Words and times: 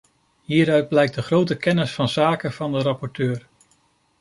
Hieruit 0.41 0.89
blijkt 0.89 1.13
de 1.15 1.21
grote 1.21 1.57
kennis 1.57 1.93
van 1.93 2.09
zaken 2.09 2.51
van 2.53 2.71
de 2.71 2.79
rapporteur. 2.81 3.47